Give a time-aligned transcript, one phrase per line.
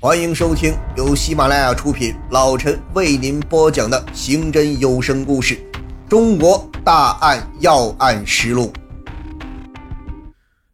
[0.00, 5.56] 欢迎收听由喜马拉雅出品，老陈为您播讲的刑侦有声故事
[6.08, 8.72] 《中国大案要案实录》。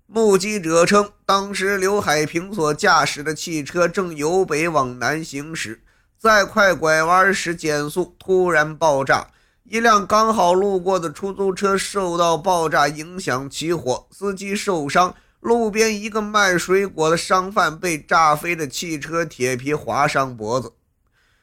[0.06, 5.80] 目击者称，当时刘海平所驾驶的汽车正由北往南行驶，
[6.18, 9.28] 在快拐弯时减速，突然爆炸，
[9.64, 15.14] 一辆刚好路过的出租车受到爆炸影响起火，司机受伤。
[15.44, 20.72] 路边一个卖水果的商贩被炸飞的汽车铁皮划伤脖子。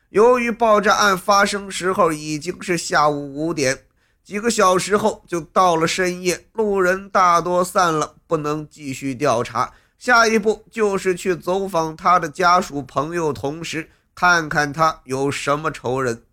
[0.09, 3.83] 由于爆炸案发生时候已经是下午五点，
[4.23, 9.71] 几个小时后就到了深夜，路人大多散了，不能继续调查。
[9.99, 16.23] 下一步就是去走访他的家属、朋友、同事，看看他有什么仇人。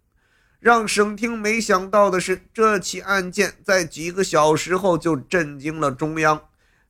[0.58, 6.41] 让省厅没想到的是，这起案件在几个小时后就震惊了中央。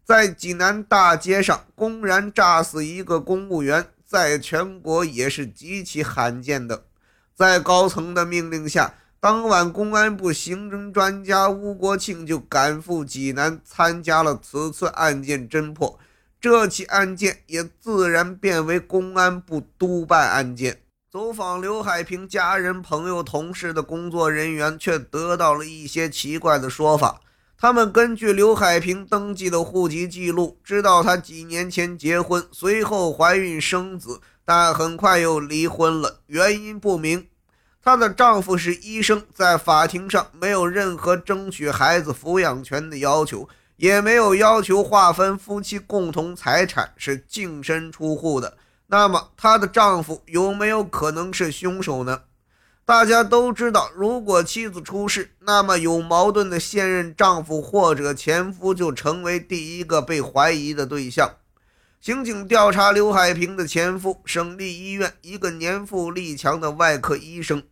[0.09, 6.85] 在济南大街上公然炸死一个公务员，在全国也是极其罕见的。
[7.35, 15.99] 在高层的命令下，当晚公安部刑侦专家吴国庆就赶赴济南，参加了此次案件侦破。
[16.41, 20.81] 这起案件也自然变为公安部督办案件。
[21.13, 27.21] 走访刘海平家人、朋友、同事的工作人员却得到了一些奇怪的说法。
[27.61, 37.27] 他们根据刘海平登记的户籍记录，知道她几年前结婚，随后怀孕生子，但很快又离婚了，原因不明。
[37.83, 48.57] 她的丈夫是医生，在法庭上没有任何争取孩子抚养权的要求，也没有要求划分夫妻共同财产，是净身出户的。
[48.87, 52.21] 那么，她的丈夫有没有可能是凶手呢？
[52.89, 61.33] 大家都知道，如果妻子出事，那么有矛盾的现任丈夫或者前夫就成为第一个被怀疑的对象。
[62.01, 67.63] 刑警调查刘海平的前夫，省立医院一个年富力强的外科医生。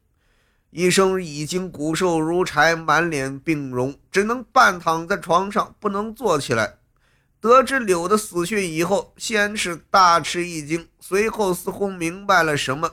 [0.71, 6.75] 医生已经骨瘦如柴，满脸病容，只能半躺在床上，不能坐起来。
[7.41, 12.91] 得知柳的死讯以后，先是大吃一惊，随后似乎明白了什么。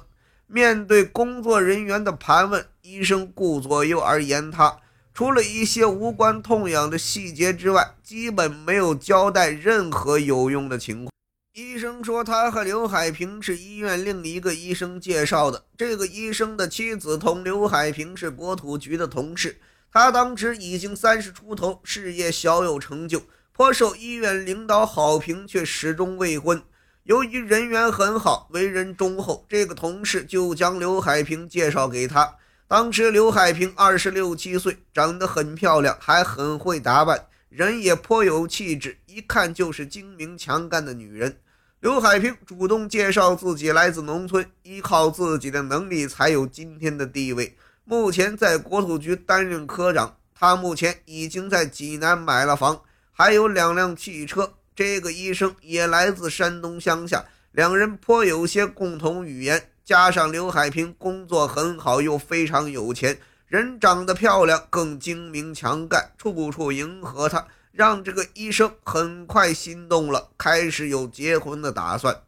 [0.48, 4.78] 面对工作人员的盘问，医生顾左右而言他，
[5.14, 11.10] 除了一些无关痛痒的细节之外，基本没有交代任何有用的情况。
[11.54, 15.64] 医生说，他和刘海平是医院另一个医生介绍的。
[15.78, 19.60] 这个医生的妻子同刘海平是国土局的同事，
[19.92, 23.22] 他当时已经三十出头，事业小有成就，
[23.52, 26.62] 颇受医院领导好评，却始终未婚。
[27.04, 32.36] 由于人缘很好，为人忠厚，这个同事就将刘海平介绍给他。
[32.66, 41.40] 当时刘海平二十六七岁，长得很漂亮，还很会打扮，人也颇有气质，一看就是精明强干的女人。
[41.82, 47.58] 刘海平主动介绍自己来自农村，依靠自己的能力才有今天的地位。
[47.84, 52.82] 目前在国土局担任科长，他目前已经在济南买了房，
[53.12, 54.54] 还有两辆汽车。
[54.76, 59.70] 这个医生也来自山东乡下，两人颇有些共同语言。
[59.86, 72.22] 加上刘海平工作很好，又非常有钱，人长得漂亮，更精明强干，处处迎合他，让这个医生很快心动了，开始有结婚的打算。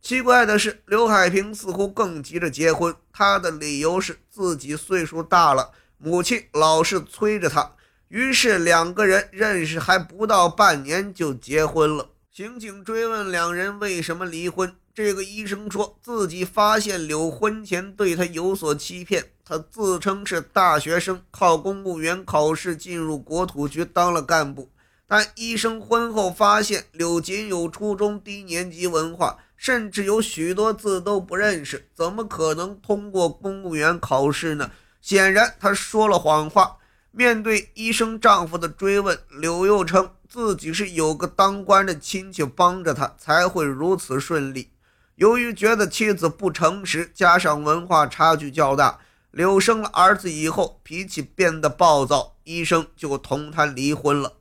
[0.00, 7.72] 奇怪的是，刘海平似乎更急着结婚，他的理由是自己岁数大了，母亲老是催着他。
[8.14, 12.10] 于是两个人认识还不到半年就结婚了。
[12.30, 19.24] 刑警追问两人为什么离婚，这个医生说自己发现柳婚前对他有所欺骗。
[19.44, 24.70] 他自称是大学生，靠公务员考试进入国土局当了干部。
[25.08, 34.70] 但医生婚后发现柳仅有初中低年级文化，甚至有许多字都不认识，怎么可能通过公务员考试呢？
[35.00, 36.76] 显然他说了谎话。
[37.16, 44.70] 面对医生丈夫的追问，柳又称自己是有个当官的亲戚帮着他，才会如此顺利。
[45.14, 48.98] 由于觉得妻子不诚实，加上文化差距较大，
[49.30, 54.38] 柳生了儿子以后脾气变得暴躁，医生就同他离婚了。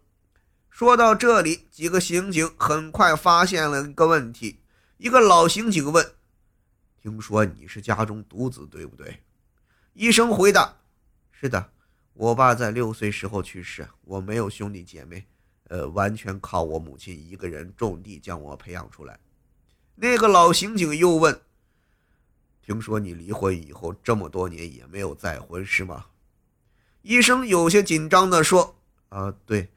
[0.71, 4.62] 说到这里，几个刑警很快发现了一个问题。
[4.97, 6.13] 一个老刑警问
[7.00, 9.21] ：“听说你是家中独子，对不对？”
[9.94, 10.77] 医生回答
[11.31, 11.69] ：“是的。”
[12.13, 15.25] 我爸在六岁时候去世，我没有兄弟姐妹，
[15.69, 19.19] 呃，完全靠我母亲一个人种地将我培养出来。
[19.95, 21.42] 那个老刑警又问
[22.62, 26.06] ：“听说你离婚以后这么多年也没有再婚，是吗？”
[27.01, 28.75] 医生有些紧张地说
[29.09, 29.71] ：“啊，对，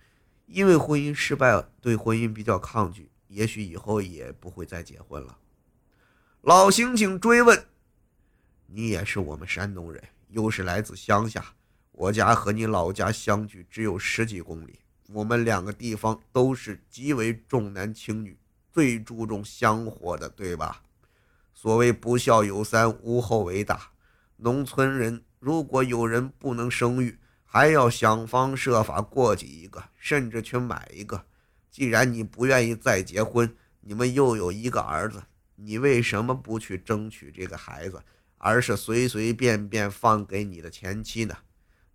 [0.44, 5.39] 因为婚姻失败了，对婚姻比较抗拒，也许以后也不会再结婚了。”
[6.43, 7.67] 老刑警追问
[8.69, 11.55] ：“你也是我们山东人，又是来自乡下。
[11.98, 18.38] 我家和你老家相距只有十几公里，我们两个地方都是极为重男轻女，
[18.70, 20.82] 最注重香火的，对吧？
[21.54, 23.93] 所谓不孝有三，无后为大。
[24.37, 31.25] 农村人如果有人不能生育，还要想方设法过继一个，甚至去买一个。
[31.70, 35.22] 既然你不愿意再结婚，你们又有一个儿子。”
[35.58, 38.02] 你为什么不去争取这个孩子，
[38.37, 41.34] 而是随随便便放给你的前妻呢？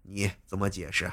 [0.04, 1.12] 你怎么解释？